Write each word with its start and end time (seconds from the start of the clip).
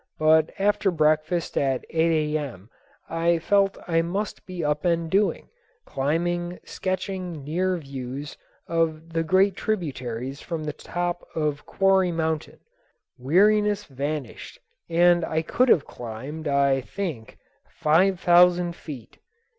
But 0.17 0.51
after 0.57 0.89
breakfast 0.89 1.55
at 1.59 1.85
8 1.91 2.35
A.M. 2.35 2.71
I 3.07 3.37
felt 3.37 3.77
I 3.87 4.01
must 4.01 4.47
be 4.47 4.63
up 4.65 4.83
and 4.83 5.11
doing, 5.11 5.49
climbing, 5.85 6.57
sketching 6.63 7.43
new 7.43 7.77
views 7.77 8.35
up 8.67 9.07
the 9.09 9.21
great 9.21 9.55
tributaries 9.55 10.41
from 10.41 10.63
the 10.63 10.73
top 10.73 11.21
of 11.35 11.67
Quarry 11.67 12.11
Mountain. 12.11 12.61
Weariness 13.19 13.83
vanished 13.83 14.59
and 14.89 15.23
I 15.23 15.43
could 15.43 15.69
have 15.69 15.85
climbed, 15.85 16.47
I 16.47 16.81
think, 16.81 17.37
five 17.69 18.19
thousand 18.19 18.75
feet. 18.75 19.19